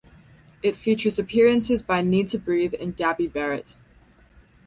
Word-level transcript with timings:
It 0.63 0.75
features 0.77 1.19
appearances 1.19 1.83
by 1.83 2.01
Needtobreathe 2.01 2.73
and 2.81 2.97
Gabby 2.97 3.27
Barrett. 3.27 3.81